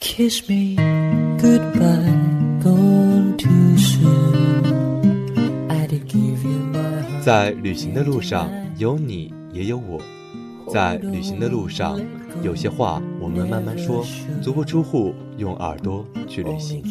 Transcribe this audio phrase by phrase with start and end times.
[0.00, 0.76] Kiss me
[1.36, 2.16] goodbye,
[2.62, 5.68] gone too soon.
[5.68, 7.22] I did give you my heart.
[7.22, 10.00] 在旅行的路上，有你也有我。
[10.72, 12.00] 在旅行的路上，
[12.42, 14.02] 有些话我们慢慢说，
[14.40, 16.82] 足不出户，用耳朵去旅行。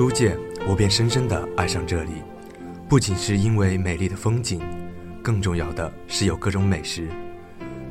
[0.00, 0.34] 初见，
[0.66, 2.12] 我便深深地爱上这里，
[2.88, 4.58] 不仅是因为美丽的风景，
[5.22, 7.06] 更重要的是有各种美食。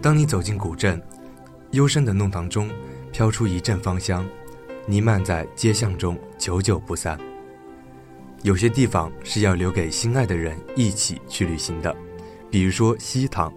[0.02, 1.00] 当你走进古镇，
[1.70, 2.68] 幽深的弄堂中
[3.12, 4.28] 飘出一阵芳香，
[4.88, 7.16] 弥漫在街巷中，久久不散。
[8.42, 11.96] 有些地方是要留给心爱的人一起去旅行的，
[12.50, 13.54] 比如说西塘。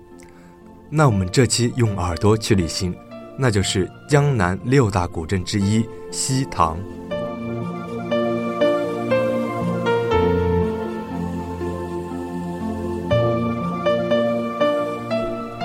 [0.91, 2.95] 那我们这期用耳朵去旅行，
[3.39, 6.79] 那就是江南六大古镇之一西塘。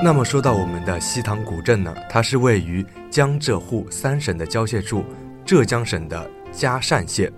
[0.03, 5.04] 那么说到我们的西塘古镇呢，它是位于江浙沪三省的交界处，
[5.44, 7.31] 浙江省的嘉善县，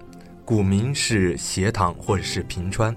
[0.43, 2.93] 古名是斜塘或者是平川。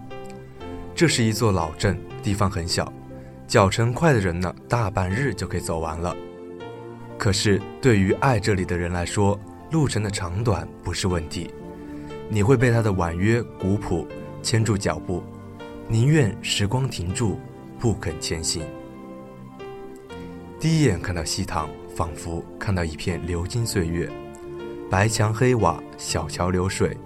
[0.97, 2.93] 这是一座老镇，地方很小，
[3.47, 6.15] 脚程快的人呢，大半日就可以走完了。
[7.17, 9.39] 可是对于爱这里的人来说，
[9.71, 11.49] 路程的长短不是问题，
[12.29, 14.09] 你会被它的婉约古朴
[14.43, 15.23] 牵住脚步，
[15.87, 17.39] 宁愿时光停住，
[17.79, 18.65] 不肯前行。
[20.63, 24.09] 第一眼看到西塘，仿佛看到一片流金岁月，
[24.89, 26.97] 白墙黑瓦，小桥流水，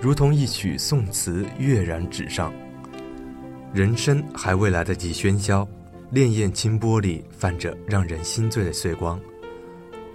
[0.00, 2.50] 如同一曲宋词跃然纸上。
[3.74, 5.68] 人生还未来得及喧嚣，
[6.10, 9.20] 潋滟清波里泛着让人心醉的碎光。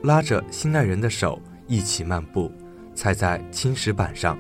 [0.02, 2.52] 拉着心爱人的手一起漫步，
[2.96, 4.36] 踩在青石板上，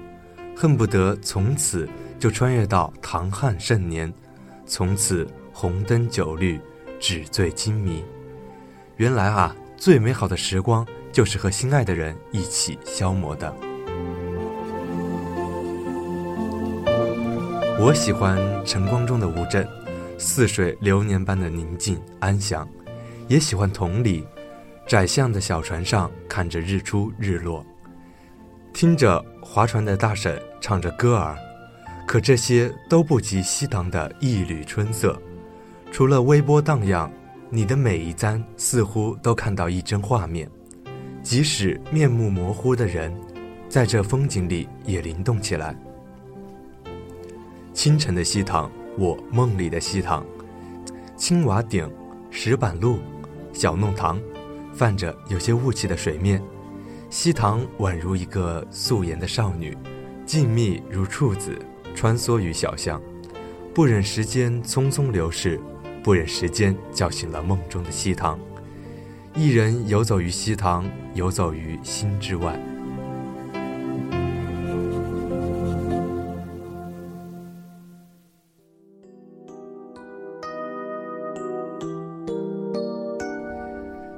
[0.55, 4.11] 恨不得从此就穿越到唐汉盛年，
[4.65, 6.59] 从此红灯酒绿，
[6.99, 8.03] 纸醉金迷。
[8.97, 13.51] 原来啊，最美好的时光就是和心爱的人一起消磨的。
[17.79, 19.67] 我喜欢晨光中的乌镇，
[20.19, 22.63] 似水流年般的宁静安详；
[23.27, 24.23] 也喜欢同里，
[24.85, 27.65] 窄巷的小船上看着日出日落，
[28.71, 31.35] 听着划船的大婶唱着歌儿。
[32.07, 35.19] 可这些都不及西塘的一缕春色，
[35.91, 37.11] 除了微波荡漾。
[37.53, 40.49] 你的每一簪似乎都看到一帧画面，
[41.21, 43.13] 即使面目模糊的人，
[43.67, 45.75] 在这风景里也灵动起来。
[47.73, 50.25] 清晨的西塘，我梦里的西塘，
[51.17, 51.91] 青瓦顶，
[52.29, 52.99] 石板路，
[53.51, 54.17] 小弄堂，
[54.73, 56.41] 泛着有些雾气的水面，
[57.09, 59.77] 西塘宛如一个素颜的少女，
[60.25, 61.59] 静谧如处子，
[61.93, 63.01] 穿梭于小巷，
[63.73, 65.59] 不忍时间匆匆流逝。
[66.03, 68.39] 不忍时间叫醒了梦中的西塘，
[69.35, 72.59] 一人游走于西塘，游走于心之外。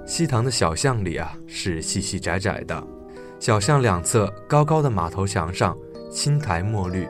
[0.05, 2.81] 西塘的小巷里啊，是细细窄窄的，
[3.39, 5.75] 小巷两侧高高的马头墙上
[6.09, 7.07] 青苔墨绿，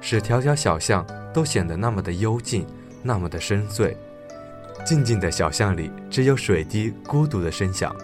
[0.00, 2.66] 使条条小巷都显得那么的幽静，
[3.02, 3.94] 那么的深邃。
[4.84, 7.94] 静静的小巷里，只有水滴孤独的声响。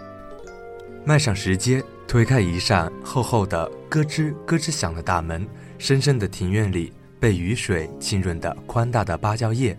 [1.05, 5.47] 迈上石阶，推开一扇厚厚的咯吱咯吱响的大门，
[5.79, 9.77] 深深的庭院里被雨水浸润的宽大的芭蕉叶，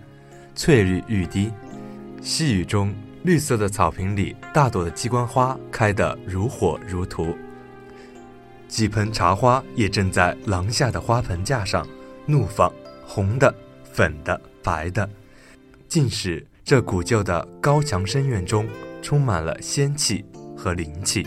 [0.55, 1.51] 翠绿欲滴。
[2.22, 7.35] 细雨中，绿色的草坪里，大朵的鸡冠花开得如火如荼。
[8.67, 11.88] 几盆茶花也正在廊下的花盆架上
[12.25, 12.72] 怒放，
[13.05, 13.53] 红的、
[13.91, 15.07] 粉的、白的，
[15.88, 16.45] 尽是。
[16.65, 18.67] 这古旧的高墙深院中
[18.99, 20.25] 充满了仙气
[20.57, 21.23] 和灵气。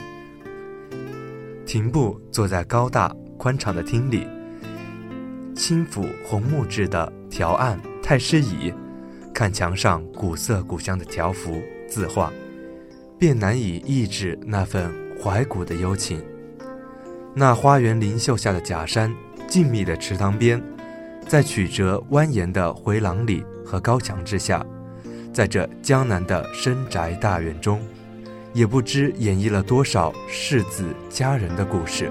[1.65, 4.27] 亭步坐在高大宽敞的厅里，
[5.55, 8.75] 轻抚红木质的条案太师椅，
[9.33, 12.33] 看墙上古色古香的条幅字画，
[13.17, 14.93] 便难以抑制那份
[15.23, 16.21] 怀古的幽情。
[17.33, 19.15] 那花园林秀下的假山，
[19.47, 20.61] 静谧的池塘边，
[21.29, 24.67] 在曲折蜿蜒的回廊里和高墙之下。
[25.39, 27.81] 在这江南的深宅大院中，
[28.53, 32.11] 也不知演绎了多少世子佳人的故事。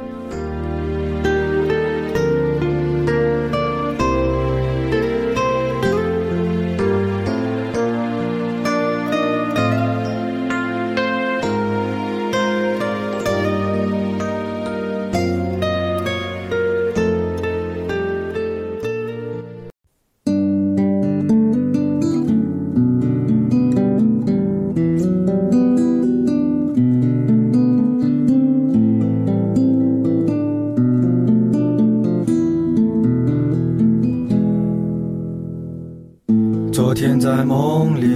[36.87, 38.07] 昨天在梦里，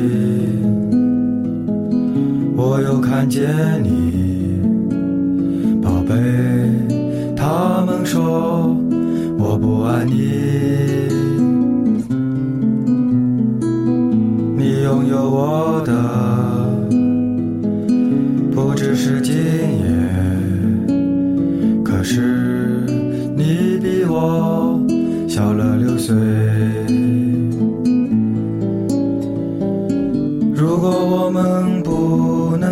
[2.56, 3.44] 我又看见
[3.84, 4.62] 你，
[5.82, 6.16] 宝贝。
[7.36, 8.74] 他们说
[9.38, 10.14] 我不爱你，
[14.56, 15.92] 你拥有我的
[18.56, 19.84] 不只是今夜，
[21.84, 22.86] 可是
[23.36, 24.80] 你比我
[25.28, 26.16] 小了六岁。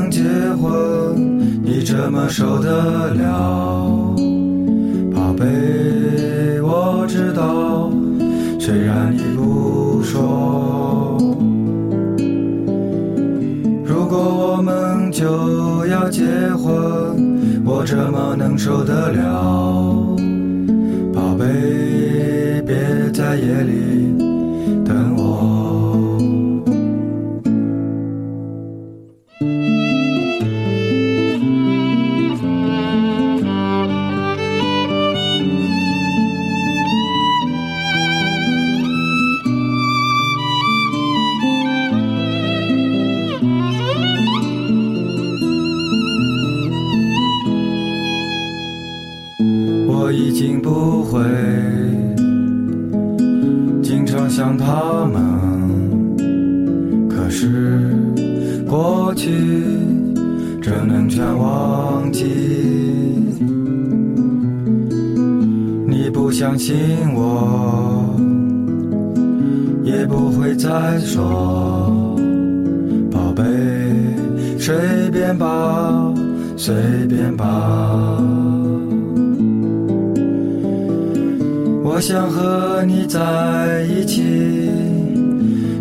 [0.10, 0.24] 结
[0.60, 4.16] 婚，你怎么受得了？
[5.14, 7.92] 宝贝，我知道，
[8.60, 11.18] 虽然你不说。
[13.86, 16.24] 如果我们就要结
[16.58, 20.16] 婚，我怎么能受得了？
[21.14, 21.46] 宝贝，
[22.66, 22.76] 别
[23.14, 23.89] 在夜里
[50.69, 51.19] 不会
[53.81, 55.19] 经常想他们，
[57.10, 57.92] 可是
[58.69, 59.31] 过去
[60.62, 62.24] 怎能全忘记？
[65.88, 66.75] 你不相信
[67.16, 68.16] 我，
[69.83, 71.92] 也不会再说，
[73.12, 73.44] 宝贝，
[74.60, 74.75] 随
[75.12, 76.13] 便吧，
[76.56, 76.75] 随
[77.07, 78.21] 便吧。
[82.00, 84.24] 我想和你在一起，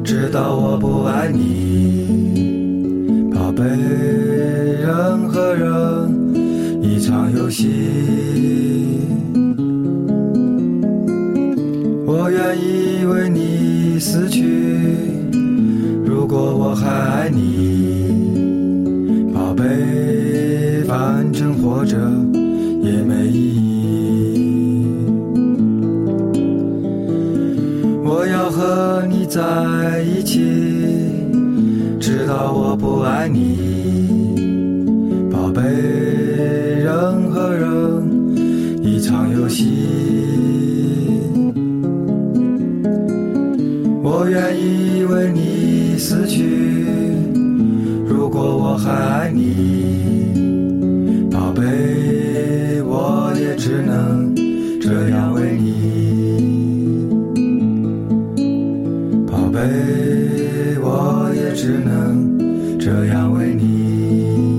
[0.03, 3.63] 直到我不爱你，宝贝。
[3.63, 7.69] 人和人一场游戏，
[12.05, 14.43] 我愿意为你死去。
[16.05, 18.11] 如果我还爱你，
[19.33, 21.97] 宝贝，反正活着
[28.59, 30.41] 和你在一起
[32.01, 39.65] 知道我不爱你宝贝人和人一场游戏
[44.03, 46.75] 我愿意为你死去
[48.09, 50.35] 如果我还爱你
[51.31, 54.35] 宝贝我也只能
[54.81, 55.38] 这样。
[62.89, 64.58] 这样为你。